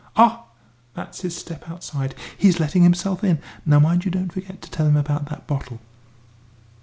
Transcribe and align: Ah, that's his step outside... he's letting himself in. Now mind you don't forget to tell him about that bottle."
Ah, 0.15 0.45
that's 0.95 1.21
his 1.21 1.35
step 1.37 1.69
outside... 1.69 2.15
he's 2.35 2.59
letting 2.59 2.81
himself 2.81 3.23
in. 3.23 3.37
Now 3.67 3.79
mind 3.79 4.03
you 4.03 4.09
don't 4.09 4.33
forget 4.33 4.59
to 4.63 4.71
tell 4.71 4.87
him 4.87 4.97
about 4.97 5.29
that 5.29 5.45
bottle." 5.45 5.79